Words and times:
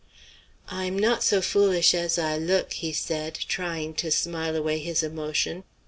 "I'm 0.67 0.97
not 0.97 1.23
so 1.23 1.43
foolish 1.43 1.93
as 1.93 2.17
I 2.17 2.35
look," 2.35 2.73
he 2.73 2.91
said, 2.91 3.35
trying 3.35 3.93
to 3.97 4.09
smile 4.09 4.55
away 4.55 4.79
his 4.79 5.03
emotion. 5.03 5.63